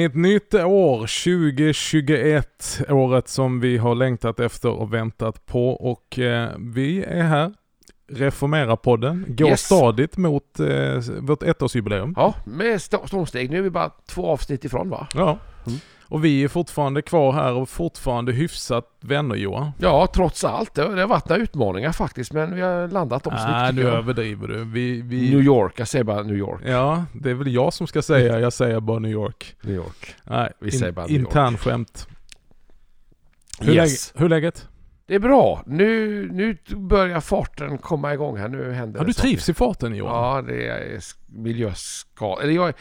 [0.00, 2.80] Är i ett nytt år, 2021.
[2.88, 5.68] Året som vi har längtat efter och väntat på.
[5.70, 7.52] Och eh, vi är här.
[8.12, 9.60] Reformera-podden går Yes.
[9.60, 10.66] stadigt mot eh,
[11.20, 12.14] vårt ettårsjubileum.
[12.16, 13.50] Ja, med st- stormsteg.
[13.50, 15.06] Nu är vi bara två avsnitt ifrån va?
[15.14, 15.38] Ja.
[15.66, 15.78] Mm.
[16.10, 19.70] Och vi är fortfarande kvar här och fortfarande hyfsat vänner Johan.
[19.78, 20.74] Ja, trots allt.
[20.74, 24.48] Det, har varit några utmaningar faktiskt, men vi har landat dem snyggt Nej, nu överdriver
[24.48, 24.64] du.
[24.64, 25.30] Vi, vi...
[25.30, 26.60] New York, jag säger bara New York.
[26.64, 29.56] Ja, det är väl jag som ska säga, jag säger bara New York.
[29.62, 30.14] New York.
[30.24, 31.26] Nej, Vi säger bara New York.
[31.28, 32.08] intern skämt.
[33.60, 34.12] Hur, Yes.
[34.14, 34.68] läge, hur läget?
[35.06, 35.62] Det är bra.
[35.66, 38.48] Nu, nu börjar farten komma igång här.
[38.48, 39.28] Nu händer Ja, det du saker.
[39.28, 40.14] trivs i farten Johan?
[40.14, 41.00] Ja, det är.
[42.42, 42.74] Eller jag...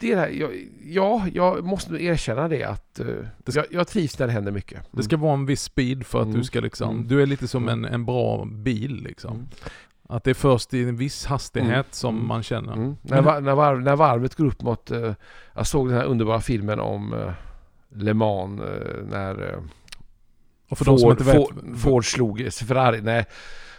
[0.00, 0.50] Det är det här, jag,
[0.84, 3.06] ja, jag måste erkänna det att eh,
[3.44, 4.80] Det- jag, jag trivs när det händer mycket.
[4.92, 6.38] Det ska vara en viss speed för att Mm.
[6.38, 7.08] du ska liksom, Mm.
[7.08, 7.84] du är lite som Mm.
[7.84, 9.34] en, en bra bil liksom.
[9.34, 9.46] Mm.
[10.08, 11.84] Att det är först i en viss hastighet Mm.
[11.90, 12.28] som Mm.
[12.28, 12.72] man känner.
[12.72, 12.96] Mm.
[13.02, 14.90] När, var, när, varv, när varvet går upp mot...
[14.90, 15.12] eh,
[15.54, 17.32] jag såg den här underbara filmen om uh,
[17.94, 19.58] Le Mans eh, när uh,
[20.70, 21.34] Och för de som inte vet.
[21.36, 23.00] Ford, Ford slog Ferrari.
[23.02, 23.26] Nej,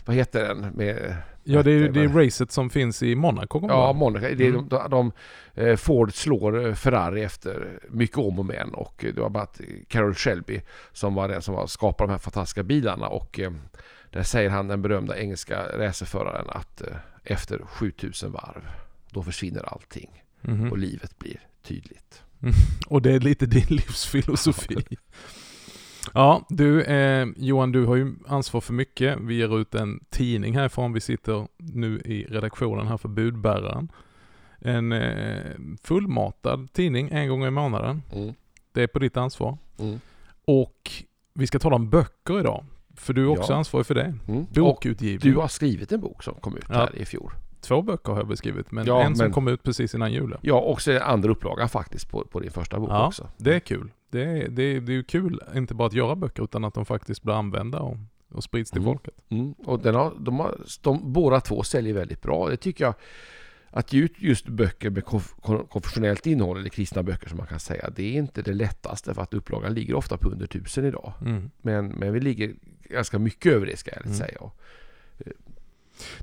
[0.06, 0.60] vad heter den?
[0.60, 3.68] Med, ja, det är det är racet som finns i Monaco.
[3.68, 3.94] Ja.
[3.94, 4.26] Monaco.
[4.36, 4.68] Det är Mm.
[4.70, 5.12] de, de,
[5.56, 9.44] eh, Ford slår eh, Ferrari efter mycket om och men och eh, det var bara
[9.44, 10.62] att Carroll Shelby
[10.94, 13.52] som var den som skapade de här fantastiska bilarna och eh,
[14.10, 16.88] där säger han den berömda engelska racerföraren att eh,
[17.24, 18.62] efter 7000 varv
[19.10, 20.72] då försvinner allting Mhm.
[20.72, 22.24] och livet blir tydligt.
[22.88, 24.76] Och det är lite din livsfilosofi.
[26.14, 29.20] Ja, du eh, Johan, du har ju ansvar för mycket.
[29.20, 30.94] Vi ger ut en tidning härifrån.
[30.94, 33.92] Vi sitter nu i redaktionen här för budbäraren.
[34.60, 35.40] En eh,
[35.84, 38.02] fullmatad tidning en gång i månaden.
[38.14, 38.34] Mm.
[38.74, 39.58] Det är på ditt ansvar.
[39.80, 40.00] Mm.
[40.46, 40.92] Och
[41.34, 42.66] vi ska tala om böcker idag.
[42.96, 43.58] För du är också Ja.
[43.58, 44.14] ansvarig för det.
[44.28, 44.46] Mm.
[44.56, 45.34] Bokutgivning.
[45.34, 46.76] du har skrivit en bok som kom ut Ja.
[46.76, 47.32] här i fjol.
[47.62, 50.38] Två böcker har jag beskrivit, men Ja, en som men- kom ut precis innan jul.
[50.42, 53.28] Ja, och så är det andra upplagan faktiskt på, på din första bok Ja, också.
[53.38, 53.92] det är kul.
[54.12, 56.74] Det är, det, är, det är ju kul, inte bara att göra böcker, utan att
[56.74, 57.98] de faktiskt blir använda och,
[58.32, 58.94] och sprids till Mm.
[58.94, 59.14] folket.
[59.30, 59.54] Mm.
[59.54, 62.50] Och den har, de, har, de båda två säljer väldigt bra.
[62.50, 62.94] Det tycker jag.
[63.74, 67.48] Att ge ut just böcker med konf, kon- konfessionellt innehåll, eller kristna böcker som man
[67.48, 70.86] kan säga, det är inte det lättaste för att upplagan ligger ofta på under tusen
[70.86, 71.14] idag.
[71.22, 71.52] Mm.
[71.62, 72.54] Men, men vi ligger
[72.90, 74.18] ganska mycket över det ska jag Mm.
[74.18, 74.38] säga.
[74.40, 74.58] Och,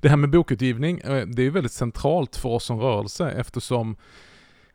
[0.01, 3.97] Det här med bokutgivning, eh, det är väldigt centralt för oss som rörelse eftersom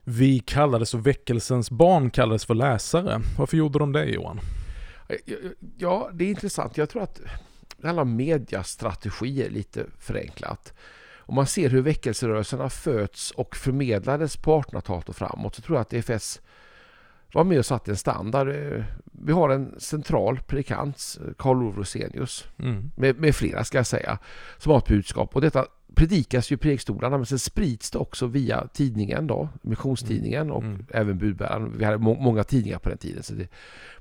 [0.03, 3.21] vi kallades och väckelsens barn kallades för läsare.
[3.37, 4.39] Varför gjorde de det Johan?
[5.07, 5.35] Ja,
[5.77, 6.77] Ja, det är intressant.
[6.77, 7.21] Jag tror att
[7.83, 10.73] om mediastrategier lite förenklat.
[11.25, 15.81] Om man ser hur väckelserörelserna föds och förmedlades på 1800-talet och framåt så tror jag
[15.81, 16.41] att EFS
[17.33, 18.49] var med och satte en standard.
[18.49, 22.91] Eh, Vi har en central predikant, Karl Olof Rosenius, Mm.
[22.95, 24.17] med, med flera ska jag säga,
[24.57, 25.35] som har ett budskap.
[25.35, 25.65] Och detta
[25.95, 30.85] predikas ju predikstolarna men sen sprids det också via tidningen då, missionstidningen och Mm.
[30.89, 31.77] även budbäraren.
[31.77, 33.47] Vi hade må- många tidningar på den tiden så det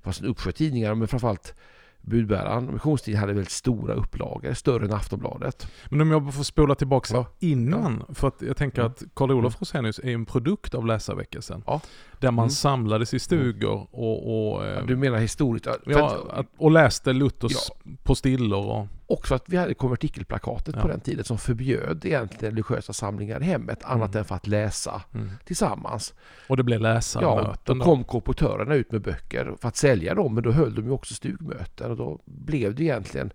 [0.02, 1.54] fanns en uppsjö tidningar men framförallt
[2.00, 5.66] budbäraren och missionstidningen hade väldigt stora upplagor, större än Aftonbladet.
[5.90, 7.26] Men om jag får spola tillbaka Ja.
[7.38, 8.90] innan, för att jag tänker Mm.
[8.92, 11.62] att Karl Olof Rosenius är en produkt av läsarväckelsen.
[11.66, 11.80] Ja.
[12.22, 12.50] Där man Mm.
[12.50, 15.66] samlades i stugor och, och, eh, Du menar historiskt?
[15.86, 17.70] Ja, att- och läste Luthers
[18.02, 18.86] postillor och...
[19.06, 20.82] Också att vi hade konvertikelplakatet Ja.
[20.82, 24.18] på den tiden som förbjöd egentligen religiösa samlingar i hemmet annat Mm.
[24.18, 25.30] än för att läsa Mm.
[25.44, 26.14] tillsammans.
[26.48, 27.84] Och det blev Ja, läsarmöten då då.
[27.84, 31.14] kom korpotörerna ut med böcker för att sälja dem men då höll de ju också
[31.14, 33.32] stugmöten och då blev det egentligen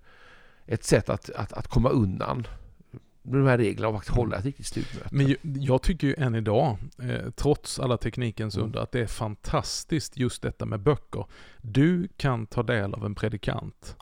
[0.65, 2.47] ett sätt att, att, att komma undan
[3.31, 5.07] de här reglerna och faktiskt hålla ett riktigt stugmöte.
[5.11, 8.65] Men jag tycker ju än idag, eh, trots alla teknikens Mm.
[8.65, 11.25] under, att det är fantastiskt just detta med böcker.
[11.61, 13.95] Du kan ta del av en predikant,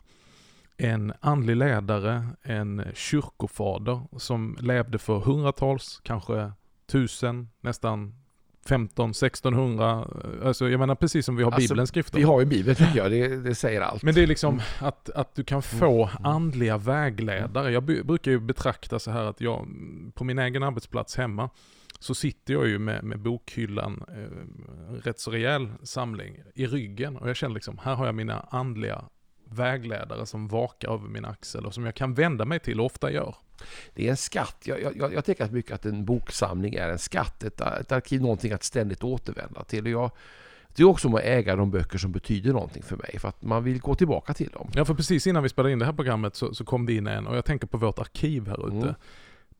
[0.76, 6.52] en andlig ledare, en kyrkofader som levde för hundratals, kanske
[6.86, 8.14] tusen, nästan
[8.66, 10.08] 15, 1600,
[10.40, 12.18] eh, alltså jag menar precis som vi har Alltså, Bibelns skrifter.
[12.18, 14.02] Vi har ju Bibeln tycker jag, det, det säger allt.
[14.02, 16.24] Men det är liksom att, att du kan få Mm.
[16.24, 17.72] andliga vägledare.
[17.72, 19.66] Jag brukar ju betrakta så här att jag,
[20.14, 21.50] på min egen arbetsplats hemma,
[21.98, 27.16] så sitter jag ju med, med bokhyllan, eh, rätt så rejäl samling, i ryggen.
[27.16, 29.04] Och jag känner liksom, här har jag mina andliga
[29.50, 33.10] vägledare som vakar över min axel och som jag kan vända mig till och ofta
[33.12, 33.34] gör.
[33.94, 34.56] Det är en skatt.
[34.64, 38.52] Jag, jag, jag tänker mycket att en boksamling är en skatt, ett, ett arkiv, någonting
[38.52, 39.84] att ständigt återvända till.
[39.84, 40.10] Och jag,
[40.76, 43.42] det är också om att äga de böcker som betyder någonting för mig, för att
[43.42, 44.70] man vill gå tillbaka till dem.
[44.74, 47.06] Ja, för precis innan vi spelade in det här programmet så, så kom det in
[47.06, 48.76] en och jag tänker på vårt arkiv här ute.
[48.76, 48.94] Mm.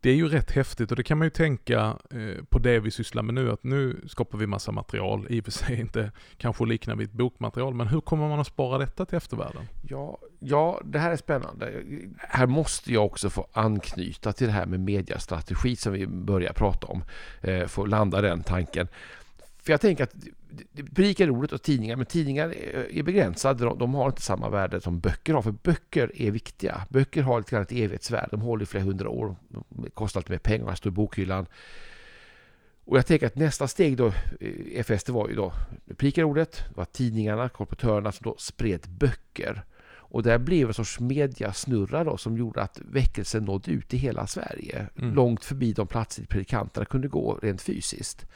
[0.00, 2.90] Det är ju rätt häftigt och det kan man ju tänka eh, på det vi
[2.90, 6.64] sysslar med nu, att nu skapar vi massa material, i och för sig inte kanske
[6.64, 9.68] liknar vid ett bokmaterial, men hur kommer man att spara detta till eftervärlden?
[9.88, 11.82] Ja, ja, det här är spännande.
[12.18, 16.86] Här måste jag också få anknyta till det här med mediastrategi som vi börjar prata
[16.86, 17.04] om.
[17.40, 18.88] Eh, få landa den tanken.
[19.66, 20.14] För jag tänker att
[20.72, 22.54] det är roligt och tidningar, men tidningar
[22.90, 23.74] är begränsade.
[23.78, 26.86] De har inte samma värde som böcker har, för böcker är viktiga.
[26.88, 28.28] Böcker har lite grann ett evighetsvärde.
[28.30, 29.36] De håller i flera hundra år.
[29.48, 31.46] De kostar lite mer pengar, står i bokhyllan.
[32.84, 34.12] Och jag tänker att nästa steg då,
[34.74, 35.52] FS, det var ju då
[35.96, 39.64] Prikarordet, det var tidningarna, korporatörerna som då spred böcker.
[39.88, 44.26] Och där blev en sorts mediasnurra då som gjorde att väckelsen nådde ut i hela
[44.26, 44.86] Sverige.
[44.98, 45.14] Mm.
[45.14, 48.26] Långt förbi de platser predikanterna kunde gå rent fysiskt.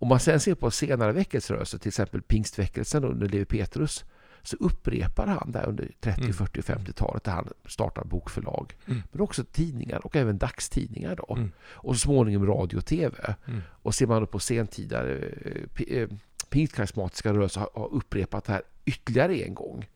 [0.00, 4.04] Om man sen ser på senare väckelserörelser, till exempel pingstväckelsen under Levi Petrus,
[4.42, 6.32] så upprepar han där under 30, mm.
[6.32, 8.76] 40 och 50-talet där han startar bokförlag.
[8.86, 9.02] Mm.
[9.12, 11.34] Men också tidningar och även dagstidningar då.
[11.36, 11.52] Mm.
[11.60, 13.34] Och så småningom radio och tv.
[13.46, 13.60] Mm.
[13.70, 16.08] Och ser man då på sentida eh, eh,
[16.50, 19.86] pingstkarismatiska rörelser har upprepat det här ytterligare en gång.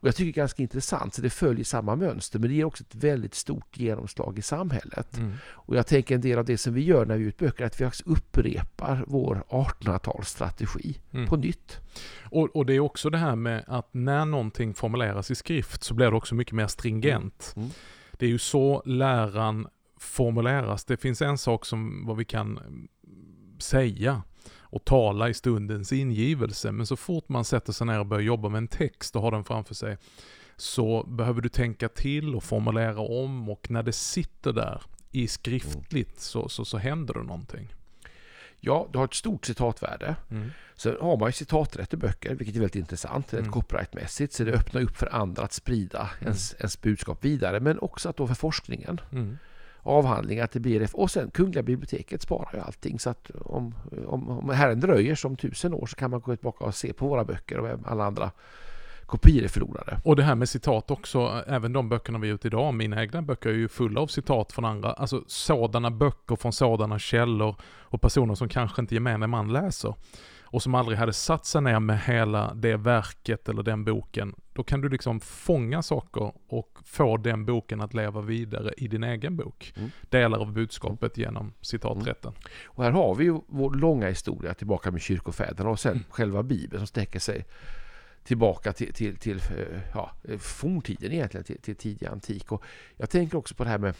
[0.00, 2.64] Och jag tycker det är ganska intressant, så det följer samma mönster men det ger
[2.64, 5.16] också ett väldigt stort genomslag i samhället.
[5.16, 5.32] Mm.
[5.48, 7.80] Och jag tänker en del av det som vi gör när vi ut böcker, att
[7.80, 11.26] vi upprepar vår 1800-talsstrategi mm.
[11.26, 11.80] på nytt.
[12.22, 15.94] Och, och, det är också det här med att när någonting formuleras i skrift så
[15.94, 17.52] blir det också mycket mer stringent.
[17.56, 17.64] Mm.
[17.64, 17.74] mm.
[18.18, 20.84] Det är ju så läran formuleras.
[20.84, 22.60] Det finns en sak som vad vi kan
[23.58, 24.22] säga
[24.76, 26.72] och tala i stundens ingivelse.
[26.72, 29.30] Men så fort man sätter sig ner och börjar jobba med en text och har
[29.30, 29.96] den framför sig
[30.56, 34.82] så behöver du tänka till och formulera om och när det sitter där
[35.12, 37.74] i skriftligt så, så, så händer det någonting.
[38.60, 40.16] Ja, du har ett stort citatvärde.
[40.30, 40.50] Mm.
[40.74, 43.32] Sen har man ju citaträtt i böcker, vilket är väldigt intressant.
[43.32, 43.52] Mm.
[43.52, 46.24] Copyrightmässigt, så det öppnar upp för andra att sprida mm.
[46.24, 47.60] ens, ens budskap vidare.
[47.60, 49.00] Men också att då för forskningen.
[49.12, 49.38] Mm
[49.86, 52.98] avhandlingar till BRF Och sen Kungliga biblioteket sparar ju allting.
[52.98, 53.74] Så att om,
[54.06, 57.08] om, om Herren dröjer som tusen år så kan man gå tillbaka och se på
[57.08, 58.30] våra böcker och alla andra
[59.06, 60.00] kopior är förlorade.
[60.04, 63.22] Och det här med citat också, även de böckerna vi har ut idag, mina egna
[63.22, 68.00] böcker är ju fulla av citat från andra, alltså sådana böcker från sådana källor och
[68.00, 69.94] personer som kanske inte gemene man läser
[70.46, 74.62] och som aldrig hade satt sig ner med hela det verket eller den boken, då
[74.62, 79.36] kan du liksom fånga saker och få den boken att leva vidare i din egen
[79.36, 79.72] bok.
[79.76, 79.90] Mm.
[80.10, 81.26] Delar av budskapet mm.
[81.26, 82.32] genom citaträtten.
[82.32, 82.42] Mm.
[82.66, 86.04] Och här har vi ju vår långa historia tillbaka med kyrkofäderna och sen mm.
[86.10, 87.44] själva Bibeln som sträcker sig
[88.24, 92.52] tillbaka till, till, till eh, ja, forntiden egentligen, till, till tidig antik.
[92.52, 92.64] Och
[92.96, 93.94] jag tänker också på det här med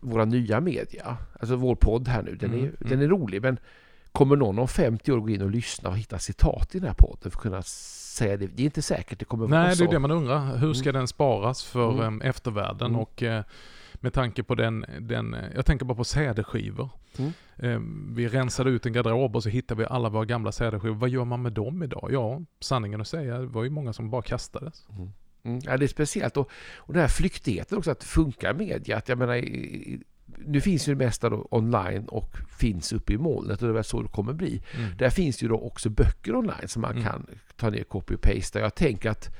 [0.00, 1.16] våra nya media.
[1.40, 2.74] Alltså vår podd här nu, den är, mm.
[2.78, 3.10] den är mm.
[3.10, 3.58] rolig men
[4.18, 6.94] Kommer någon om 50 år gå in och lyssna och hitta citat i den här
[6.94, 8.46] podden för att kunna säga det?
[8.46, 9.68] Det är inte säkert det kommer Nej, vara så.
[9.68, 10.56] Nej, det är det man undrar.
[10.56, 10.98] Hur ska mm.
[10.98, 12.04] den sparas för mm.
[12.04, 12.88] Ehm, eftervärlden?
[12.88, 13.00] Mm.
[13.00, 13.44] Och eh,
[13.94, 16.88] med tanke på den, den, jag tänker bara på CD-skivor.
[17.18, 17.32] Mm.
[17.56, 20.96] Ehm, vi rensade ut en garderob och så hittade vi alla våra gamla CD-skivor.
[20.96, 22.08] Vad gör man med dem idag?
[22.12, 24.86] Ja, sanningen att säga, det var ju många som bara kastades.
[24.90, 25.12] Mm.
[25.42, 25.60] Mm.
[25.64, 26.36] Ja, det är speciellt.
[26.36, 28.96] Och, och den här flyktigheten också, att det funkar media.
[28.96, 29.44] Att jag menar,
[30.46, 33.84] nu finns ju det mesta online och finns uppe i molnet och det är väl
[33.84, 34.62] så det kommer bli.
[34.76, 34.96] Mm.
[34.96, 37.04] Där finns ju då också böcker online som man mm.
[37.04, 37.26] kan
[37.56, 38.58] ta ner copy och paste.
[38.58, 39.36] Jag tänker att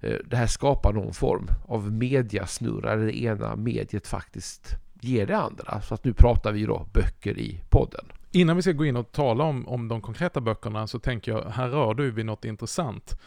[0.00, 5.36] eh, det här skapar någon form av mediasnurra där det ena mediet faktiskt ger det
[5.36, 5.80] andra.
[5.80, 8.04] Så att nu pratar vi då böcker i podden.
[8.32, 11.44] Innan vi ska gå in och tala om, om de konkreta böckerna så tänker jag,
[11.44, 13.20] här rör du vid något intressant.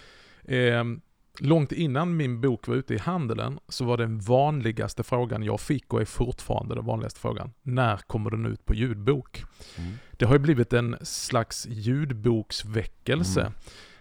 [0.43, 0.83] Eh,
[1.39, 5.93] Långt innan min bok var ute i handeln så var den vanligaste frågan jag fick
[5.93, 7.51] och är fortfarande den vanligaste frågan.
[7.61, 9.43] När kommer den ut på ljudbok?
[9.77, 9.93] Mm.
[10.11, 13.41] Det har ju blivit en slags ljudboksväckelse.
[13.41, 13.53] Mm.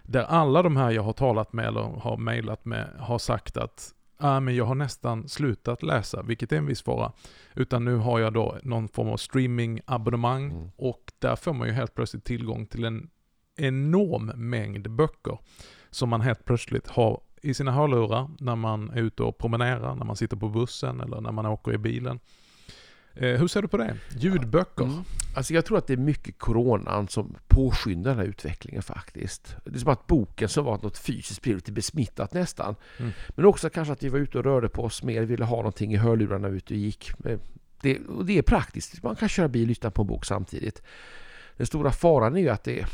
[0.03, 3.95] Där alla de här jag har talat med eller har mejlat med har sagt att
[4.19, 7.13] ah, men jag har nästan slutat läsa, vilket är en viss fara.
[7.55, 10.71] Utan nu har jag då någon form av streamingabonnemang mm.
[10.77, 13.11] och där får man ju helt plötsligt tillgång till en
[13.57, 15.39] enorm mängd böcker
[15.91, 20.05] som man helt plötsligt har i sina hörlurar när man är ute och promenerar, när
[20.05, 22.21] man sitter på bussen eller när man åker i bilen.
[23.15, 23.97] Eh, hur ser du på det?
[24.19, 24.85] Ljudböcker?
[24.85, 25.05] Mm.
[25.37, 29.57] Alltså jag tror att det är mycket coronan som påskyndar den här utvecklingen faktiskt.
[29.65, 32.75] Det är som att boken som var något fysiskt blev lite besmittat nästan.
[32.99, 33.13] Mm.
[33.29, 35.93] Men också kanske att vi var ute och rörde på oss mer, ville ha någonting
[35.93, 37.11] i hörlurarna ute och gick.
[37.81, 40.83] Det, och det är praktiskt, man kan köra bil och lyssna på en bok samtidigt.
[41.57, 42.87] Den stora faran är ju att det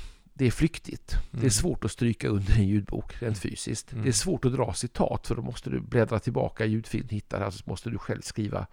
[0.42, 1.12] det är flyktigt.
[1.12, 1.24] Mm.
[1.30, 1.50] Det är mm.
[1.50, 3.92] svårt att stryka under en ljudbok rent fysiskt.
[3.92, 4.04] Mm.
[4.04, 7.38] Det är svårt att dra citat för då måste du bläddra tillbaka i ljudfilen, hitta
[7.38, 8.66] det, alltså måste du själv skriva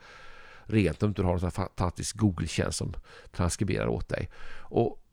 [0.64, 2.94] rent om du har en fantastisk Google-tjänst som
[3.32, 4.30] transkriberar åt dig.
[4.58, 5.04] Och,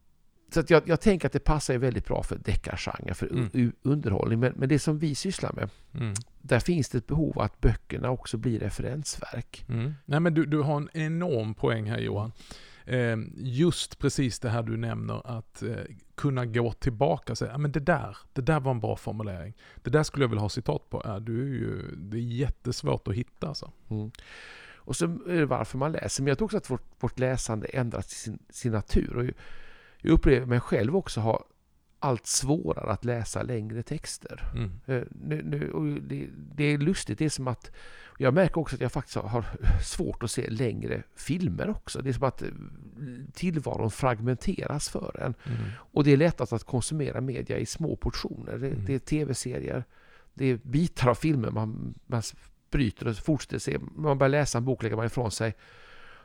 [0.54, 3.72] så jag, jag tänker att det passar väldigt bra för deckargenre, för mm.
[3.82, 4.40] underhållning.
[4.40, 6.14] Men, men, det som vi sysslar med, mm.
[6.42, 9.64] där finns det ett behov att böckerna också blir referensverk.
[9.68, 9.94] Mm.
[10.04, 12.32] Nej men du, du har en enorm poäng här Johan.
[12.86, 15.76] Ehm, just precis det här du nämner, att eh,
[16.14, 19.54] kunna gå tillbaka och säga, men det där, det där var en bra formulering.
[19.82, 21.18] Det där skulle jag vilja ha citat på.
[21.20, 23.72] Du är ju, det är jättesvårt att hitta alltså.
[23.90, 24.10] Mm.
[24.74, 26.22] Och så är det varför man läser.
[26.22, 29.16] Men jag tror också att vårt, vårt läsande ändras till sin, sin natur.
[29.16, 29.24] Och
[30.00, 31.44] jag upplever mig själv också ha
[31.98, 34.42] allt svårare att läsa längre texter.
[34.54, 34.70] Mm.
[34.86, 37.70] Eh, Nu, nu, det, det är lustigt, det är som att
[38.18, 39.44] jag märker också att jag faktiskt har
[39.82, 42.02] svårt att se längre filmer också.
[42.02, 42.48] Det är som att eh,
[43.34, 45.34] tillvaron fragmenteras för en.
[45.46, 45.58] Mm.
[45.78, 48.58] Och det är lättast att konsumera media i små portioner.
[48.58, 48.84] Det, Mm.
[48.84, 49.84] det är tv-serier,
[50.34, 52.22] det är bitar av filmer man, man
[52.70, 53.78] bryter och fortsätter se.
[53.94, 55.54] Man börjar läsa en bok, lägger man ifrån sig.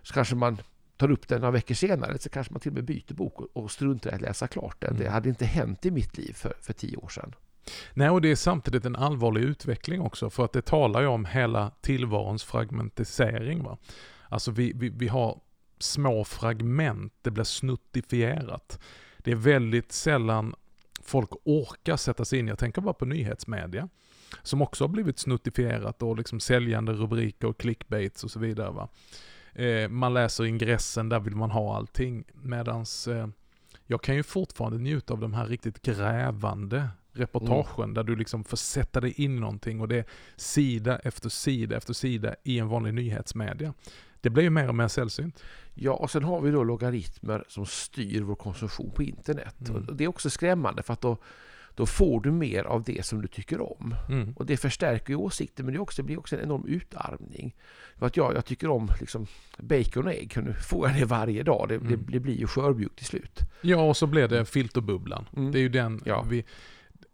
[0.01, 0.57] Så kanske man
[0.97, 3.47] tar upp den några veckor senare, så kanske man till och med byter bok och,
[3.53, 4.89] och struntar i att läsa klart den.
[4.89, 5.03] Mm.
[5.03, 7.35] Det hade inte hänt i mitt liv för, för tio år sedan.
[7.93, 11.25] Nej, och det är samtidigt en allvarlig utveckling också, för att det talar ju om
[11.25, 13.63] hela tillvarons fragmentisering.
[13.63, 13.77] Va?
[14.29, 15.39] Alltså vi, vi, vi har
[15.79, 18.79] små fragment, det blir snuttifierat.
[19.17, 20.55] Det är väldigt sällan
[21.03, 23.89] folk orkar sätta sig in, jag tänker bara på nyhetsmedia,
[24.43, 28.71] som också har blivit snuttifierat och liksom säljande rubriker och clickbaits och så vidare.
[28.71, 28.89] Va?
[29.53, 33.27] Eh, man läser ingressen, där vill man ha allting, medans eh,
[33.85, 38.57] jag kan ju fortfarande njuta av de här riktigt grävande reportagen där du liksom får
[38.57, 42.67] sätta dig in i någonting och det är sida efter sida efter sida i en
[42.67, 43.73] vanlig nyhetsmedia.
[44.21, 45.43] Det blir ju mer och mer sällsynt.
[45.73, 49.69] Ja, och sen har vi då logaritmer som styr vår konsumtion på internet.
[49.69, 49.87] Mm.
[49.87, 51.17] Och det är också skrämmande för att då,
[51.75, 53.95] då får du mer av det som du tycker om.
[54.09, 54.33] Mm.
[54.33, 57.55] Och det förstärker ju åsikter men det, också, det blir också en enorm utarmning.
[57.97, 59.27] För att jag, jag tycker om liksom
[59.57, 61.65] bacon och ägg, nu får jag det varje dag.
[61.69, 62.05] Det, det, Mm.
[62.09, 63.39] det blir ju skörbjuggt till slut.
[63.61, 65.25] Ja, och så blir det filterbubblan.
[65.37, 65.51] Mm.
[65.51, 66.25] Det är ju den Ja.
[66.29, 66.45] vi...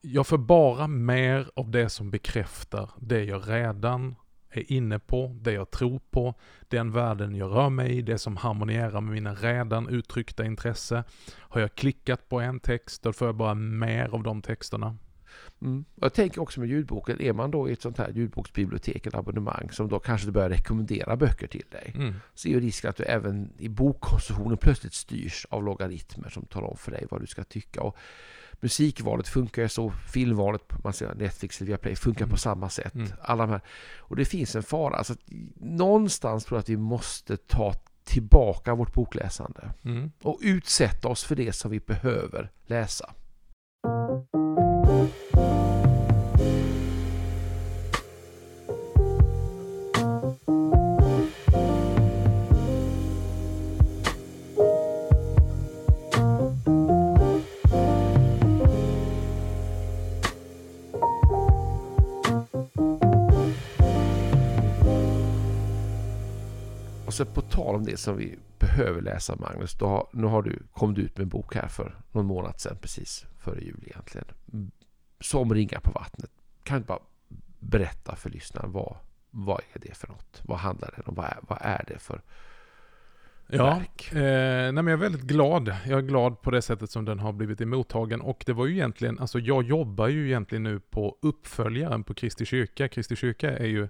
[0.10, 4.16] Jag får bara mer av det som bekräftar det jag redan
[4.50, 6.34] är inne på, det jag tror på,
[6.68, 11.04] den världen jag rör mig i, det som harmonierar med mina redan uttryckta intresse.
[11.40, 14.98] Har jag klickat på en text, då får jag bara mer av de texterna.
[15.62, 15.86] Mm.
[15.96, 19.70] Jag tänker också med ljudboken, är man då i ett sånt här ljudboksbibliotek, ett abonnemang
[19.72, 21.94] som då kanske börjar rekommendera böcker till dig.
[21.96, 22.14] Mm.
[22.34, 26.68] Så är ju risken att du även i bokkonsumtionen plötsligt styrs av logaritmer som talar
[26.68, 27.82] om för dig vad du ska tycka.
[27.82, 27.98] Och
[28.60, 32.32] musikvalet funkar ju så, filmvalet, man ser Netflix eller Viaplay, funkar Mm.
[32.32, 32.96] på samma sätt.
[32.96, 33.08] Mm.
[33.22, 33.62] Alla de här.
[33.98, 34.96] Och det finns en fara.
[34.98, 35.20] Alltså, att
[35.56, 37.74] någonstans tror jag att vi måste ta
[38.04, 40.12] tillbaka vårt bokläsande Mm.
[40.24, 43.14] och utsätta oss för det som vi behöver läsa.
[67.68, 69.74] Tal om det som vi behöver läsa Magnus.
[69.74, 72.78] Då nu har du, kom du ut med en bok här för någon månad sedan
[72.82, 74.28] precis före jul egentligen.
[75.20, 76.32] Som ringar på vattnet.
[76.64, 77.00] Kan du bara
[77.60, 78.96] berätta för lyssnaren vad,
[79.32, 80.42] vad är det för något?
[80.46, 81.16] Vad handlar det om?
[81.16, 82.22] Vad är, vad är det för
[83.50, 84.12] Ja, verk?
[84.12, 85.76] eh, nej men jag är väldigt glad.
[85.86, 88.22] Jag är glad på det sättet som den har blivit emottagen.
[88.22, 92.46] Och det var ju egentligen, alltså jag jobbar ju egentligen nu på uppföljaren på Kristi
[92.46, 92.88] kyrka.
[92.88, 93.88] Kristi kyrka är ju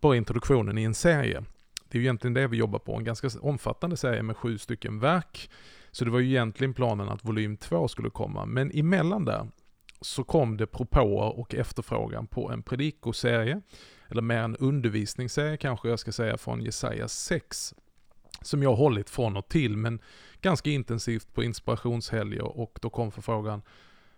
[0.00, 1.44] bara introduktionen i en serie.
[1.88, 5.00] Det är ju egentligen det vi jobbar på, en ganska omfattande serie med sju stycken
[5.00, 5.50] verk.
[5.90, 8.46] Så det var ju egentligen planen att volym två skulle komma.
[8.46, 9.48] Men emellan där
[10.00, 13.60] så kom det propåer och efterfrågan på en predikoserie,
[14.08, 17.74] eller mer en undervisningsserie kanske jag ska säga, från Jesaja 6
[18.42, 20.00] som jag har hållit från och till, men
[20.40, 23.62] ganska intensivt på inspirationshelger och då kom förfrågan,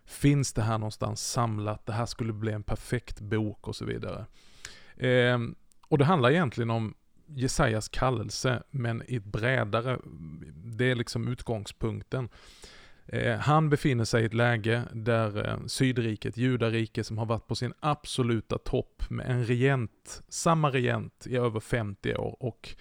[0.04, 4.26] finns det här någonstans samlat, det här skulle bli en perfekt bok och så vidare.
[4.96, 5.38] Eh,
[5.88, 6.94] och det handlar egentligen om
[7.34, 9.98] Jesajas kallelse, men i ett bredare,
[10.54, 12.28] det är liksom utgångspunkten.
[13.06, 17.54] Eh, han befinner sig i ett läge där eh, Sydriket, Judariket, som har varit på
[17.54, 22.76] sin absoluta topp med en regent, samma regent i över 50 år och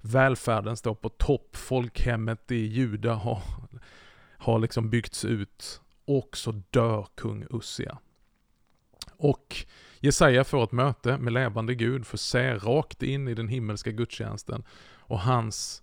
[0.00, 3.42] välfärden står på topp, folkhemmet i Juda har,
[4.38, 7.98] har liksom byggts ut och så dör kung Ussia.
[9.16, 9.66] Och
[10.04, 14.64] Jesaja får ett möte med levande Gud, får se rakt in i den himmelska gudstjänsten
[14.96, 15.82] och hans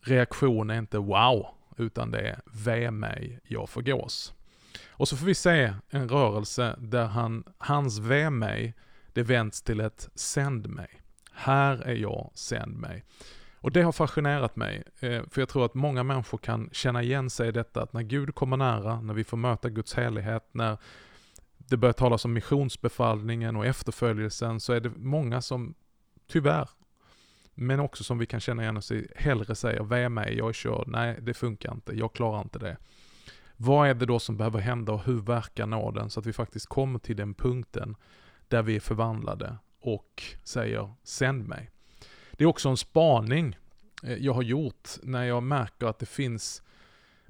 [0.00, 4.34] reaktion är inte wow, utan det är ve mig, jag förgås.
[4.88, 8.74] Och så får vi se en rörelse där han, hans ve mig,
[9.12, 11.00] det vänds till ett sänd mig.
[11.32, 13.04] Här är jag, sänd mig.
[13.54, 17.30] Och det har fascinerat mig, eh, för jag tror att många människor kan känna igen
[17.30, 20.78] sig i detta, att när Gud kommer nära, när vi får möta Guds helighet, när
[21.68, 25.74] det börjar talas om missionsbefallningen och efterföljelsen, så är det många som,
[26.26, 26.68] tyvärr,
[27.54, 30.52] men också som vi kan känna igen oss i, hellre säger ve mig, jag är
[30.52, 32.76] körd, nej det funkar inte, jag klarar inte det.
[33.56, 36.66] Vad är det då som behöver hända och hur verkar nåden så att vi faktiskt
[36.66, 37.96] kommer till den punkten
[38.48, 41.70] där vi är förvandlade och säger sänd mig.
[42.32, 43.56] Det är också en spaning
[44.02, 46.62] eh, jag har gjort när jag märker att det finns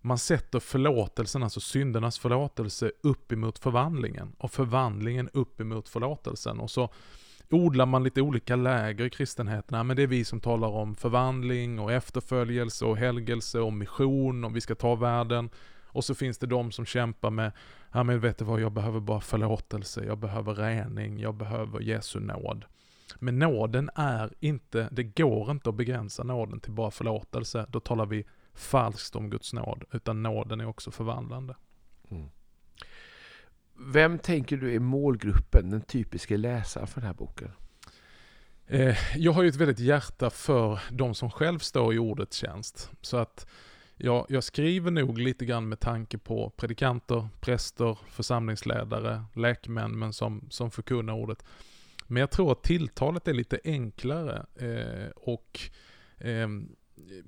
[0.03, 6.61] man sätter förlåtelsen, alltså syndernas förlåtelse, upp emot förvandlingen och förvandlingen upp emot förlåtelsen.
[6.61, 6.91] Och så
[7.51, 9.77] odlar man lite olika läger i kristenheten.
[9.77, 14.45] Ja, men det är vi som talar om förvandling och efterföljelse och helgelse och mission
[14.45, 15.51] och vi ska ta världen.
[15.85, 17.53] Och så finns det de som kämpar med,
[17.93, 22.21] ja men vet du vad, jag behöver bara förlåtelse, jag behöver rening, jag behöver Jesu
[22.21, 22.65] nåd.
[23.19, 27.67] Men nåden är inte, det går inte att begränsa nåden till bara förlåtelse.
[27.69, 31.57] Då talar vi falskt om Guds nåd, utan nåden är också förvandlande.
[32.11, 32.29] Mm.
[33.75, 37.53] Vem tänker du är målgruppen, den typiska läsaren för den här boken?
[38.67, 42.91] Eh, jag har ju ett väldigt hjärta för de som själv står i ordets tjänst.
[43.01, 43.47] Så att
[43.97, 50.47] jag, jag skriver nog lite grann med tanke på predikanter, präster, församlingsledare, läkemän, men som,
[50.51, 51.45] som förkunnar ordet.
[52.07, 55.61] Men jag tror att tilltalet är lite enklare eh, och
[56.19, 56.49] eh,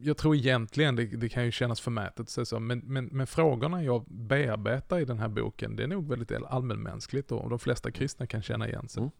[0.00, 3.85] jag tror egentligen, det, det, kan ju kännas förmätet så, så men, men, men frågorna
[3.85, 8.26] jag bearbetar i den här boken, det är nog väldigt allmänmänskligt och de flesta kristna
[8.26, 9.00] kan känna igen sig.
[9.00, 9.11] Mm.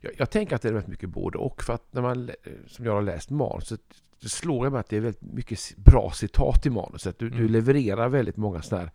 [0.00, 2.30] Jag, jag, tänker att det är väldigt mycket både och, för att när man,
[2.66, 3.80] som jag har läst manuset,
[4.20, 7.18] det slår jag mig att det är väldigt mycket bra citat i manuset.
[7.18, 7.38] Du, mm.
[7.38, 8.92] du levererar väldigt många sådana här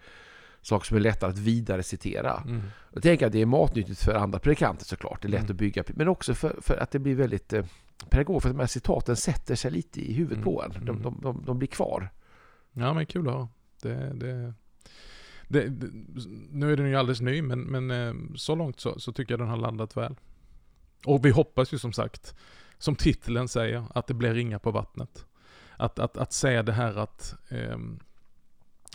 [0.61, 2.43] saker som är lättare att vidare citera.
[2.45, 2.61] Mm.
[2.93, 5.21] Jag tänker att det är matnyttigt för andra predikanter såklart.
[5.21, 5.51] Det är lätt mm.
[5.51, 7.53] att bygga, men också för, för att det blir väldigt
[8.11, 10.45] eh, att de här citaten sätter sig lite i huvudet mm.
[10.45, 10.71] på en.
[10.71, 11.01] De, mm.
[11.01, 12.09] de, de, de, blir kvar.
[12.71, 13.47] Ja, men kul att höra.
[13.81, 14.53] Det, det,
[15.47, 15.69] det,
[16.51, 19.39] nu är den ju alldeles ny, men, men eh, så långt så, så tycker jag
[19.39, 20.15] den har landat väl.
[21.05, 22.35] Och vi hoppas ju som sagt,
[22.77, 25.25] som titeln säger, att det blir ringa på vattnet.
[25.77, 27.99] Att, att, att säga det här att um,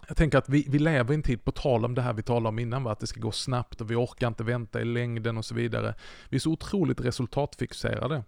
[0.09, 2.23] jag tänker att vi, vi lever i en tid, på tal om det här vi
[2.23, 2.93] talade om innan, va?
[2.93, 5.95] att det ska gå snabbt och vi orkar inte vänta i längden och så vidare.
[6.29, 8.25] Vi är så otroligt resultatfixerade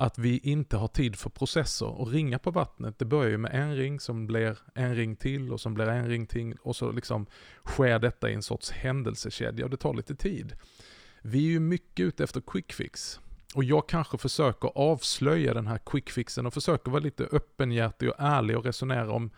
[0.00, 2.98] att vi inte har tid för processer och ringa på vattnet.
[2.98, 6.08] Det börjar ju med en ring som blir en ring till och som blir en
[6.08, 7.26] ring till och så liksom
[7.64, 10.52] sker detta i en sorts händelsekedja och det tar lite tid.
[11.22, 13.20] Vi är ju mycket ute efter quick fix.
[13.54, 18.16] Och jag kanske försöker avslöja den här quick fixen och försöker vara lite öppenhjärtig och
[18.18, 19.30] ärlig och resonera om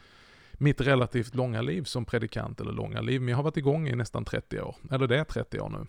[0.53, 3.96] mitt relativt långa liv som predikant, eller långa liv, men jag har varit igång i
[3.96, 4.77] nästan 30 år.
[4.90, 5.87] Eller det är 30 år nu.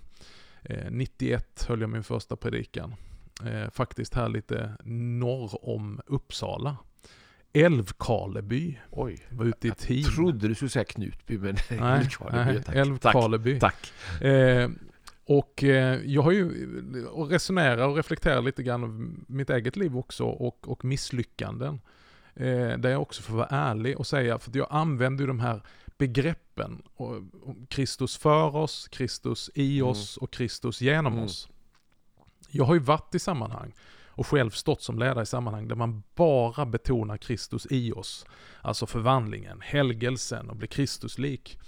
[0.63, 2.95] Eh, 91 höll jag min första predikan.
[3.45, 6.77] Eh, faktiskt här lite norr om Uppsala.
[7.53, 8.79] Älvkarleby.
[8.89, 9.99] Oj, var ute i team.
[9.99, 12.61] Jag trodde du skulle säga Knutby, men Älvkarleby.
[12.67, 13.59] Nej, Älvkarleby.
[13.59, 13.93] Tack.
[14.19, 14.21] tack.
[14.21, 14.69] Eh,
[15.25, 19.97] och eh, jag har ju och resonerar och reflekterar lite grann om mitt eget liv
[19.97, 21.81] också och, och misslyckanden.
[22.35, 25.61] Eh, där jag också får vara ärlig och säga, för jag använder ju de här
[25.97, 26.81] begreppen.
[26.95, 29.91] Och, och Kristus för oss, Kristus i mm.
[29.91, 31.25] oss och Kristus genom mm.
[31.25, 31.49] oss.
[32.51, 33.73] Jag har ju varit i sammanhang
[34.07, 38.25] och själv stått som ledare i sammanhang där man bara betonar Kristus i oss.
[38.61, 41.59] Alltså förvandlingen, helgelsen och bli Kristuslik.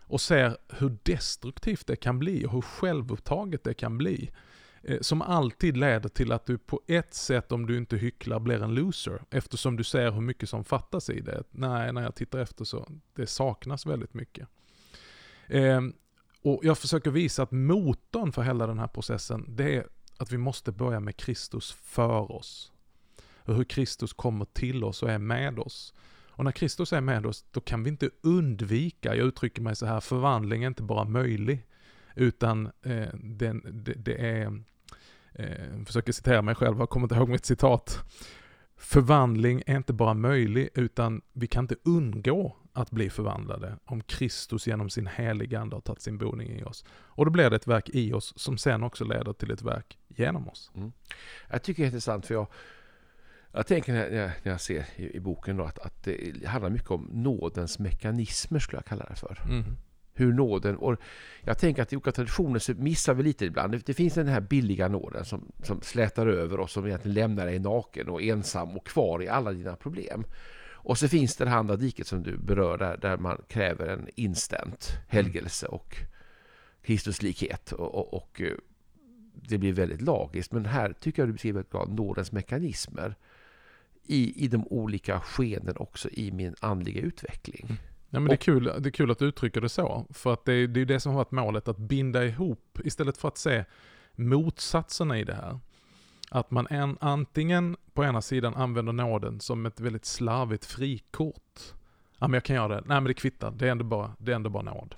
[0.00, 4.30] Och ser hur destruktivt det kan bli och hur självupptaget det kan bli.
[4.82, 8.62] Eh, som alltid leder till att du på ett sätt, om du inte hycklar, blir
[8.62, 9.22] en loser.
[9.30, 11.42] Eftersom du ser hur mycket som fattas i det.
[11.50, 14.48] Nej, när jag tittar efter så, det saknas väldigt mycket.
[15.46, 15.80] Eh,
[16.42, 19.86] och jag försöker visa att motorn för hela den här processen, det är
[20.22, 22.72] att vi måste börja med Kristus för oss.
[23.36, 25.94] Och hur Kristus kommer till oss och är med oss.
[26.34, 29.86] Och när Kristus är med oss, då kan vi inte undvika, jag uttrycker mig så
[29.86, 31.66] här, förvandling är inte bara möjlig,
[32.14, 34.62] utan eh, det, det, det, är
[35.32, 37.98] eh, försöker citera mig själv, jag kommer inte ihåg mitt citat.
[38.76, 44.66] Förvandling är inte bara möjlig, utan vi kan inte undgå att bli förvandlade om Kristus
[44.66, 46.84] genom sin heliga ande har tagit sin boning i oss.
[46.90, 49.98] Och då blir det ett verk i oss som sen också leder till ett verk
[50.08, 50.70] genom oss.
[50.74, 50.92] Mm.
[51.50, 52.46] Jag tycker det är intressant för jag,
[53.52, 56.70] jag tänker när jag, när jag ser i, i boken då att, att det handlar
[56.70, 59.38] mycket om nådens mekanismer skulle jag kalla det för.
[59.44, 59.76] Mm
[60.14, 60.76] hur nåden...
[60.76, 60.96] Och
[61.40, 63.82] jag tänker att i olika traditioner så missar vi lite ibland.
[63.86, 67.58] Det finns den här billiga nåden som, som slätar över oss, som egentligen lämnar dig
[67.58, 70.24] naken och ensam och kvar i alla dina problem.
[70.84, 74.08] Och så finns det det andra diket som du berör där, där man kräver en
[74.14, 75.96] instant helgelse och
[76.82, 77.72] Kristuslikhet.
[77.72, 78.54] Och, och, och eh,
[79.34, 80.52] det blir väldigt lagiskt.
[80.52, 83.14] Men här tycker jag du beskriver bra nådens mekanismer
[84.06, 87.64] i, i de olika skenen också i min andliga utveckling.
[87.64, 87.76] Mm.
[88.10, 90.06] Ja, men det, är kul, det är kul att du uttrycker det så.
[90.10, 93.18] För att det är, det är det som har varit målet, att binda ihop istället
[93.18, 93.64] för att se
[94.14, 95.58] motsatserna i det här.
[96.34, 101.74] Att man en, antingen på ena sidan använder nåden som ett väldigt slarvigt frikort.
[102.18, 104.32] Ja men jag kan göra det, nej men det kvittar, det är ändå bara, det
[104.32, 104.94] är ändå bara nåd.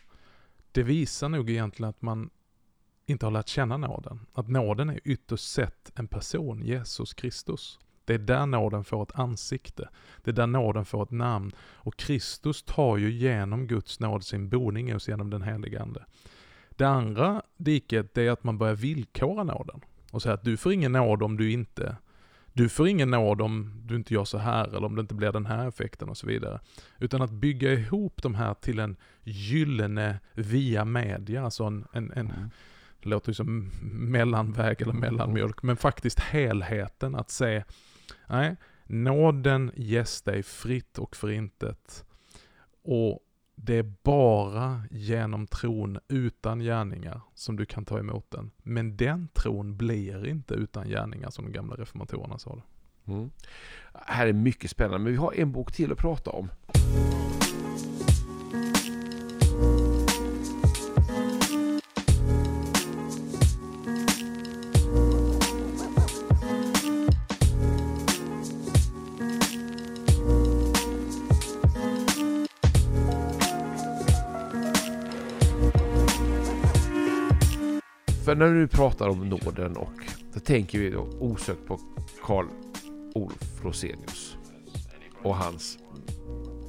[0.72, 2.30] Det visar nog egentligen att man
[3.06, 4.20] inte har lärt känna nåden.
[4.32, 7.78] Att nåden är ytterst sett en person, Jesus Kristus.
[8.04, 9.88] Det är där nåden får ett ansikte.
[10.24, 11.52] Det är där nåden får ett namn.
[11.60, 16.04] Och Kristus tar ju genom Guds nåd sin boning i oss genom den helige Ande.
[16.70, 19.80] Det andra diket det är att man börjar villkora nåden.
[20.14, 21.96] Och säga att du får ingen nåd om du inte
[22.52, 25.32] du får ingen nåd om du inte gör så här eller om det inte blir
[25.32, 26.60] den här effekten och så vidare.
[26.98, 32.30] Utan att bygga ihop de här till en gyllene via media, alltså en, en, en
[32.30, 32.50] mm.
[33.02, 37.64] det låter ju som mellanväg eller mellanmjölk, men faktiskt helheten att se,
[38.26, 42.04] nej, nåden ges dig fritt och förintet.
[42.82, 43.20] Och
[43.54, 48.50] det är bara genom tron utan gärningar som du kan ta emot den.
[48.62, 53.12] Men den tron blir inte utan gärningar som de gamla reformatorerna sa det.
[53.12, 53.30] Mm.
[53.94, 56.48] Här är mycket spännande, men vi har en bok till att prata om.
[78.24, 79.92] För när du pratar om nåden och
[80.32, 81.80] då tänker vi då osökt på
[82.22, 82.46] Karl
[83.14, 84.36] Olof Rosenius
[85.22, 85.78] och hans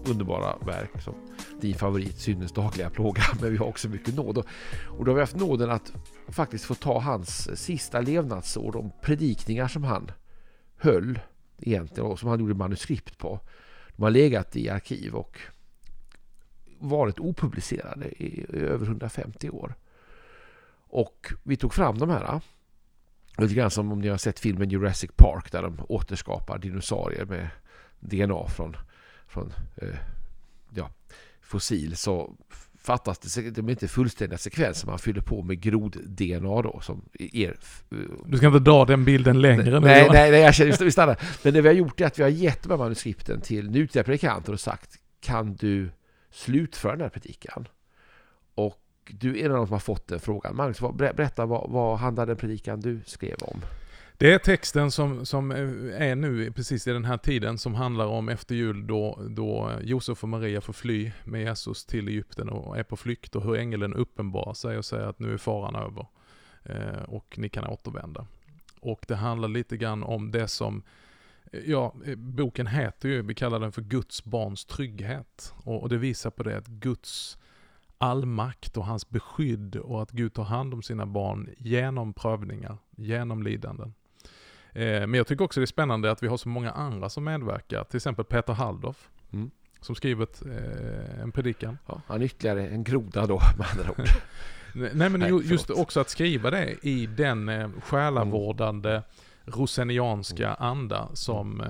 [0.07, 1.13] underbara verk som
[1.61, 3.21] din favorit Synnes dagliga plåga.
[3.41, 4.37] Men vi har också mycket nåd.
[4.87, 5.93] Och då har vi haft nåden att
[6.27, 10.11] faktiskt få ta hans sista levnadsår, de predikningar som han
[10.77, 11.19] höll
[11.61, 13.39] egentligen och som han gjorde manuskript på.
[13.95, 15.39] De har legat i arkiv och
[16.79, 19.75] varit opublicerade i över 150 år.
[20.89, 22.41] Och vi tog fram de här.
[23.37, 27.49] Lite grann som om ni har sett filmen Jurassic Park där de återskapar dinosaurier med
[27.99, 28.77] DNA från,
[29.27, 29.95] från eh,
[30.75, 30.89] ja,
[31.41, 31.97] fossil.
[31.97, 32.35] Så
[32.85, 34.87] fattas det, de är inte fullständiga sekvenser.
[34.87, 37.57] Man fyller på med grod-DNA då som er...
[38.25, 41.19] Du ska inte dra den bilden längre nu Nej, nej, nej, jag känner, vi stannar.
[41.43, 44.03] Men det vi har gjort är att vi har gett de här manuskripten till nutida
[44.03, 45.89] predikanter och sagt kan du
[46.31, 47.67] slutföra den här predikan?
[48.55, 50.55] Och du är en av de som har fått den frågan.
[50.55, 53.61] Magnus, berätta vad, vad handlar den predikan du skrev om?
[54.17, 58.29] Det är texten som, som är nu precis i den här tiden som handlar om
[58.29, 62.83] efter jul då, då Josef och Maria får fly med Jesus till Egypten och är
[62.83, 66.07] på flykt och hur ängeln uppenbarar sig och säger att nu är faran över
[66.63, 68.27] eh, och ni kan återvända.
[68.79, 70.83] Och det handlar lite grann om det som
[71.51, 75.53] eh, Ja, boken heter ju, vi kallar den för Guds barns trygghet.
[75.63, 77.37] Och, och det visar på det att Guds
[77.97, 82.77] all makt och hans beskydd och att Gud tar hand om sina barn genom prövningar,
[82.95, 83.93] genom lidanden.
[84.73, 87.23] Eh, men jag tycker också det är spännande att vi har så många andra som
[87.23, 89.09] medverkar, till exempel Peter Halldorf.
[89.33, 89.51] Mm.
[89.81, 91.77] Som skrivit eh, en predikan.
[91.87, 94.07] Ja, han är ytterligare en groda då med andra ord.
[94.93, 99.03] Nej men Nej, just också att skriva det i den eh, själavårdande mm.
[99.45, 100.55] rosenianska mm.
[100.59, 101.63] anda som,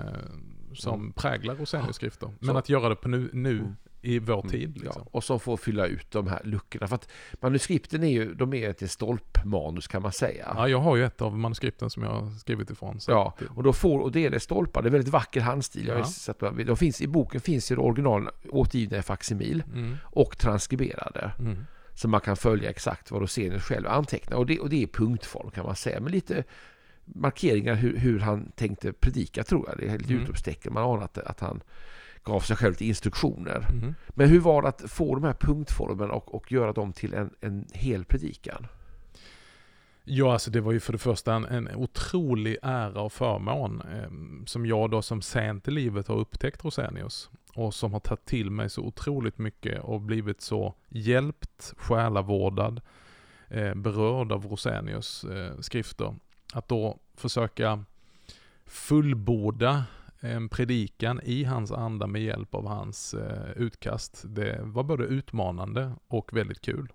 [0.74, 1.14] som mm.
[1.14, 2.30] präglar Rosenius skrifter.
[2.40, 2.58] Men så.
[2.58, 3.76] att göra det på nu, nu mm
[4.06, 4.78] i vår mm, tid.
[4.78, 5.02] Liksom.
[5.06, 6.88] Ja, och som får fylla ut de här luckorna.
[6.88, 7.10] För att
[7.42, 10.54] manuskripten är ju, de är ett stolpmanus kan man säga.
[10.56, 13.00] Ja, jag har ju ett av manuskripten som jag har skrivit ifrån.
[13.08, 14.82] ja, och, då får, och det är det stolpar.
[14.82, 15.88] Det är väldigt vacker handstil.
[15.88, 16.06] Ja.
[16.06, 19.98] Sett, de finns, I boken finns ju original återgivna i facsimil mm.
[20.04, 21.32] och transkriberade.
[21.40, 21.66] Mm.
[21.94, 24.38] Så man kan följa exakt vad Rosenius själv antecknar.
[24.38, 26.00] Och det, och det är punktform kan man säga.
[26.00, 26.44] Men lite
[27.06, 29.78] markeringar hur, hur han tänkte predika tror jag.
[29.78, 30.24] Det är lite mm.
[30.24, 30.74] utropstecken.
[30.74, 31.62] Man anar att, att han
[32.26, 33.68] gav sig själv lite instruktioner.
[33.72, 33.96] Mm.
[34.10, 37.30] Men hur var det att få de här punktformen och, och göra dem till en,
[37.42, 38.68] en hel predikan?
[40.04, 44.46] Ja, alltså det var ju för det första en, en otrolig ära och förmån eh,
[44.46, 48.52] som jag då som sent i livet har upptäckt Rosenius och som har tagit till
[48.52, 52.82] mig så otroligt mycket och blivit så hjälpt, själavårdad,
[53.48, 56.16] eh, berörd av Rosenius eh, skrifter.
[56.54, 57.84] Att då försöka
[58.66, 59.84] fullborda
[60.26, 64.24] en predikan i hans anda med hjälp av hans eh, utkast.
[64.28, 66.92] Det var både utmanande och väldigt kul.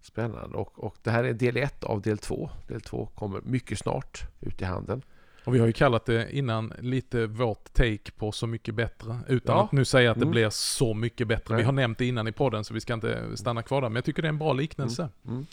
[0.00, 2.50] Spännande och, och det här är del ett av del två.
[2.68, 5.02] Del två kommer mycket snart ut i handeln.
[5.44, 9.20] Och vi har ju kallat det innan lite vårt take på Så mycket bättre.
[9.28, 9.64] Utan ja.
[9.64, 10.30] att nu säga att det mm.
[10.30, 11.54] blir så mycket bättre.
[11.54, 11.62] Nej.
[11.62, 13.88] Vi har nämnt det innan i podden så vi ska inte stanna kvar där.
[13.88, 15.02] Men jag tycker det är en bra liknelse.
[15.02, 15.36] Mm.
[15.36, 15.46] Mm.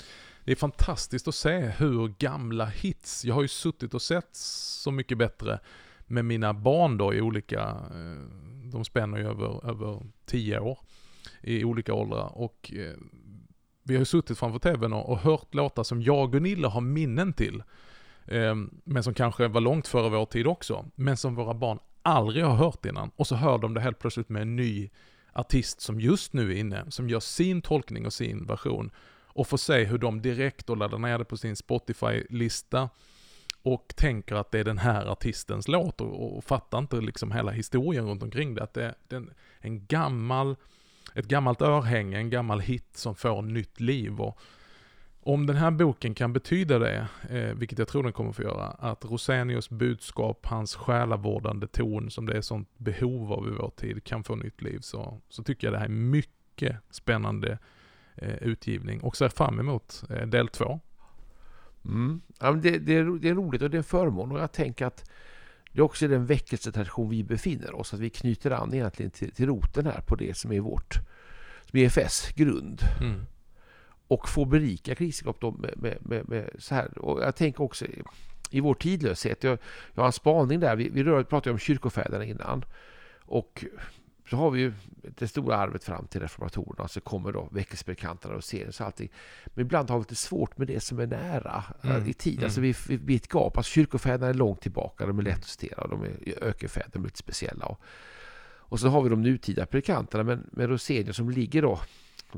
[0.46, 4.92] Det är fantastiskt att se hur gamla hits, jag har ju suttit och sett Så
[4.92, 5.60] mycket bättre
[6.12, 8.22] med mina barn då i olika, eh,
[8.72, 10.80] de spänner ju över, över tio år
[11.42, 12.98] i olika åldrar och eh,
[13.84, 16.82] vi har ju suttit framför tvn och, och hört låtar som jag och Gunilla har
[16.82, 17.64] minnen till.
[18.26, 20.86] Eh, men som kanske var långt före vår tid också.
[20.96, 23.12] Men som våra barn aldrig har hört innan.
[23.16, 24.90] Och så hör de det helt plötsligt med en ny
[25.34, 28.92] artist som just nu är inne, som gör sin tolkning och sin version.
[29.34, 32.90] Och får se hur de direkt och laddar ner det på sin Spotify-lista
[33.64, 37.52] och tänker att det är den här artistens låt och, och fattar inte liksom hela
[37.52, 38.64] historien runt omkring det.
[38.64, 39.24] Att det, det är
[39.60, 40.56] en, gammal,
[41.16, 44.22] ett gammalt örhänge, en gammal hit som får nytt liv.
[44.22, 44.40] Och
[45.24, 48.66] om den här boken kan betyda det, eh, vilket jag tror den kommer få göra,
[48.66, 54.04] att Rosenius budskap, hans själavårdande ton som det är sånt behov av i vår tid
[54.04, 57.58] kan få nytt liv, så, så tycker jag det här är mycket spännande
[58.16, 60.80] eh, utgivning och ser fram emot eh, del två.
[61.86, 62.22] Mm.
[62.40, 64.86] Ja, det, det, är, det är roligt och det är en förmån och jag tänker
[64.86, 65.10] att
[65.72, 69.48] det är också den väckelsetradition vi befinner oss, att vi knyter an egentligen till, till
[69.48, 70.94] roten här på det som är vårt,
[71.70, 72.82] som är EFS grund.
[73.00, 73.26] Mm
[74.12, 76.98] och få berika Kristianskap med, med, med, med, så här.
[76.98, 78.04] Och jag tänker också i,
[78.50, 79.44] i vår tidlöshet.
[79.44, 79.58] Jag,
[79.94, 80.76] jag har en spaning där.
[80.76, 82.66] Vi, vi pratade om kyrkofäderna innan.
[83.26, 83.66] Och
[84.32, 86.88] så har vi ju det stora arvet fram till reformatorerna.
[86.88, 89.12] Så kommer då väckelsepredikanterna och serien och allting.
[89.46, 92.10] Men ibland har vi lite svårt med det som är nära eh, mm.
[92.10, 92.34] i tid.
[92.34, 92.44] Mm.
[92.44, 93.58] Alltså vi, vi, vi ett gap.
[93.58, 95.06] Alltså kyrkofäderna är långt tillbaka.
[95.06, 95.88] De är lätt att citera.
[95.88, 96.90] De är ökenfäder.
[96.94, 97.66] De är lite speciella.
[97.66, 97.80] Och,
[98.44, 100.24] och så har vi de nutida predikanterna.
[100.24, 101.80] Men med Rosenius som ligger då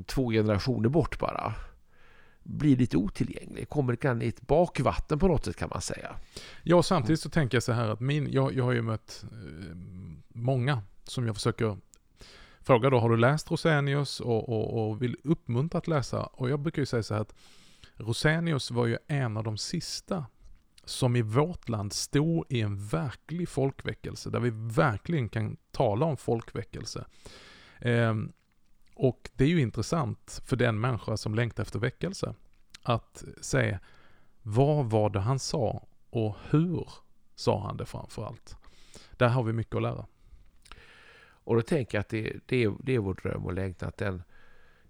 [0.06, 1.53] två generationer bort bara
[2.43, 3.69] blir lite otillgänglig.
[3.69, 6.15] Kommer kan i ett bakvatten på något sätt kan man säga.
[6.63, 9.77] Ja, samtidigt så tänker jag så här att min, jag, jag har ju mött eh,
[10.27, 11.77] många som jag försöker
[12.61, 16.23] fråga då, har du läst Rosenius och, och, och, vill uppmuntra att läsa?
[16.23, 17.35] Och jag brukar ju säga så här att
[17.95, 20.25] Rosenius var ju en av de sista
[20.85, 26.17] som i vårt land stod i en verklig folkväckelse, där vi verkligen kan tala om
[26.17, 27.05] folkväckelse.
[27.79, 28.15] Eh,
[28.95, 32.35] och det är ju intressant för den människa som längtar efter väckelse
[32.83, 33.79] att se
[34.41, 36.87] vad var det han sa och hur
[37.35, 38.57] sa han det framför allt.
[39.11, 40.05] Där har vi mycket att lära.
[41.43, 43.97] Och då tänker jag att det, det, är, det är vår dröm och längtan att
[43.97, 44.23] den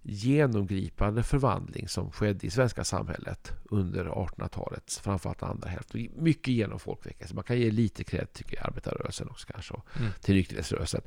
[0.06, 5.94] genomgripande förvandling som skedde i svenska samhället under 1800-talets framförallt andra hälft.
[6.16, 7.36] Mycket genom folkväckelsen.
[7.36, 10.12] Man kan ge lite cred tycker jag arbetarrörelsen också kanske mm.
[10.22, 11.02] till nykterhetsrörelsen.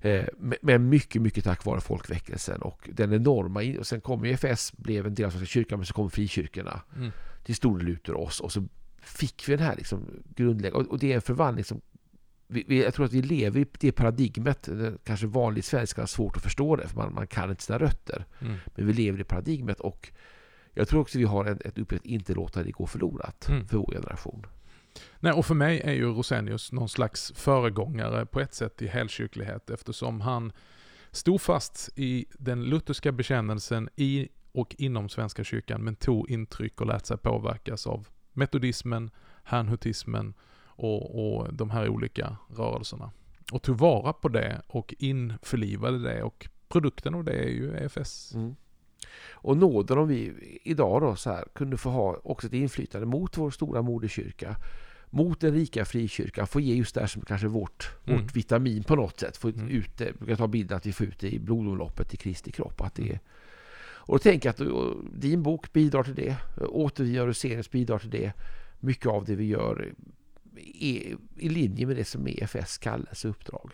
[0.00, 0.24] Eh,
[0.62, 3.78] men mycket, mycket tack vare folkväckelsen och den enorma...
[3.78, 6.82] Och sen kom ju FS, blev en del av Svenska kyrkan, men så kom frikyrkorna
[6.96, 7.10] mm.
[7.44, 8.40] till stor del ut ur oss.
[8.40, 8.68] Och så
[9.00, 10.88] fick vi den här liksom grundläggande...
[10.88, 11.80] Och det är en förvandling som...
[12.46, 14.68] Vi, vi, jag tror att vi lever i det paradigmet.
[15.04, 18.24] Kanske vanlig svenska har svårt att förstå det, för man, man kan inte sina rötter.
[18.40, 18.56] Mm.
[18.66, 20.12] Men vi lever i paradigmet och
[20.74, 23.66] jag tror också att vi har ett, ett att inte låta det gå förlorat mm.
[23.66, 24.46] för vår generation.
[25.20, 29.70] Nej, och för mig är ju Rosenius någon slags föregångare på ett sätt i helkyrklighet
[29.70, 30.52] eftersom han
[31.10, 36.86] stod fast i den lutherska bekännelsen i och inom Svenska kyrkan men tog intryck och
[36.86, 39.10] lät sig påverkas av metodismen,
[39.44, 40.34] herrnhutismen
[40.76, 43.10] och, och de här olika rörelserna.
[43.52, 48.34] Och tog vara på det och införlivade det och produkten av det är ju EFS.
[48.34, 48.56] Mm.
[49.30, 50.32] Och nåden om vi
[50.64, 54.56] idag då så här kunde få ha också ett inflytande mot vår stora moderkyrka
[55.10, 58.20] mot den rika frikyrkan, få ge just det här som kanske vårt, mm.
[58.20, 59.36] vårt vitamin på något sätt.
[59.36, 59.68] Få mm.
[59.68, 62.52] ut det, jag brukar ta bilden att vi får ut det i blodomloppet i Kristi
[62.52, 62.80] kropp.
[62.80, 63.20] Att det är,
[64.08, 64.60] och jag att
[65.12, 66.36] din bok bidrar till det.
[66.68, 68.32] Återgörelseries bidrar till det.
[68.80, 69.94] Mycket av det vi gör
[70.58, 73.72] är i linje med det som EFS kallelseuppdrag.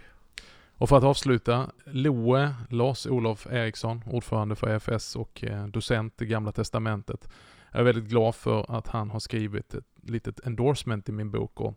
[0.77, 6.53] Och för att avsluta, Loe Lars-Olof Eriksson, ordförande för EFS och eh, docent i Gamla
[6.53, 7.29] Testamentet.
[7.73, 11.61] Jag är väldigt glad för att han har skrivit ett litet endorsement i min bok
[11.61, 11.75] och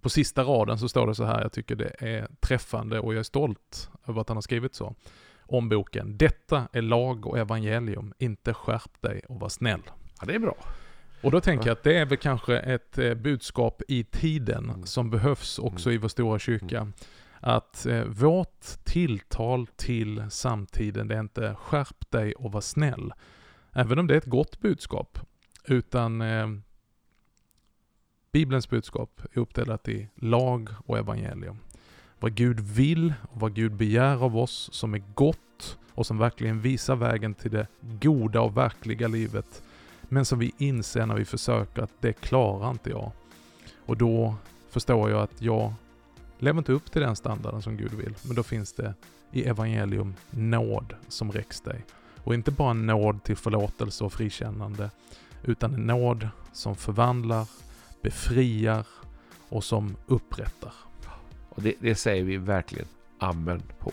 [0.00, 3.18] på sista raden så står det så här, jag tycker det är träffande och jag
[3.18, 4.94] är stolt över att han har skrivit så
[5.46, 6.16] om boken.
[6.18, 9.82] Detta är lag och evangelium, inte skärp dig och var snäll.
[10.20, 10.56] Ja, det är bra.
[11.24, 14.86] Och då tänker jag att det är väl kanske ett eh, budskap i tiden mm.
[14.86, 15.94] som behövs också mm.
[15.94, 16.78] i vår stora kyrka.
[16.78, 16.92] Mm.
[17.40, 23.12] Att eh, vårt tilltal till samtiden, det är inte skärp dig och var snäll.
[23.72, 25.18] Även om det är ett gott budskap.
[25.64, 26.48] Utan eh,
[28.32, 31.58] Bibelns budskap är uppdelat i lag och evangelium.
[32.20, 36.60] Vad Gud vill och vad Gud begär av oss som är gott och som verkligen
[36.60, 39.62] visar vägen till det goda och verkliga livet.
[40.14, 43.12] Men som vi inser när vi försöker att det klarar inte jag.
[43.86, 44.34] Och då
[44.70, 45.74] förstår jag att jag
[46.38, 48.14] lever inte upp till den standarden som Gud vill.
[48.22, 48.94] Men då finns det
[49.32, 51.84] i evangelium nåd som räcks dig.
[52.24, 54.90] Och inte bara nåd till förlåtelse och frikännande,
[55.42, 57.48] utan en nåd som förvandlar,
[58.02, 58.86] befriar
[59.48, 60.72] och som upprättar.
[61.48, 63.92] Och det, det säger vi verkligen amen på.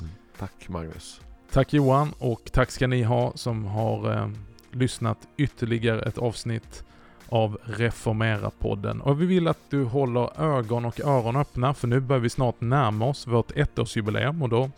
[0.00, 0.12] Mm.
[0.38, 1.20] Tack Magnus.
[1.52, 4.28] Tack Johan och tack ska ni ha som har eh,
[4.76, 6.84] lyssnat ytterligare ett avsnitt
[7.28, 9.00] av Reformera-podden.
[9.00, 12.60] Och vi vill att du håller ögon och öron öppna för nu börjar vi snart
[12.60, 14.70] närma oss vårt ettårsjubileum och då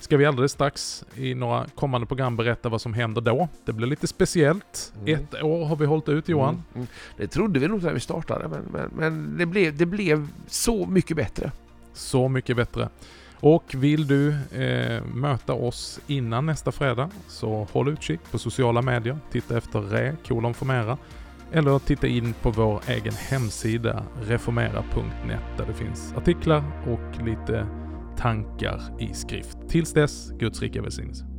[0.00, 3.48] ska vi alldeles strax i några kommande program berätta vad som händer då.
[3.64, 4.92] Det blir lite speciellt.
[5.00, 5.14] Mm.
[5.14, 6.54] Ett år har vi hållit ut Johan.
[6.54, 6.86] Mm, mm.
[7.16, 10.86] Det trodde vi nog när vi startade, men, men, men det, blev, det blev så
[10.86, 11.52] mycket bättre.
[11.94, 12.88] Så mycket bättre.
[13.42, 19.18] Och vill du eh, möta oss innan nästa fredag så håll utkik på sociala medier.
[19.30, 20.98] Titta efter re kolon formera.
[21.52, 27.66] Eller titta in på vår egen hemsida reformera.net där det finns artiklar och lite
[28.16, 29.58] tankar i skrift.
[29.68, 31.31] Tills dess, Guds rika välsignelse.